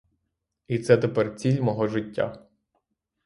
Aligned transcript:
І 0.67 0.79
це 0.79 0.97
тепер 0.97 1.35
ціль 1.35 1.61
мого 1.61 1.87
життя. 1.87 2.47